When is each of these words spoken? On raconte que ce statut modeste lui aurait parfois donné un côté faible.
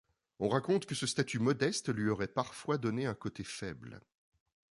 On 0.39 0.49
raconte 0.49 0.87
que 0.87 0.95
ce 0.95 1.05
statut 1.05 1.37
modeste 1.37 1.93
lui 1.93 2.09
aurait 2.09 2.25
parfois 2.27 2.79
donné 2.79 3.05
un 3.05 3.13
côté 3.13 3.43
faible. 3.43 4.01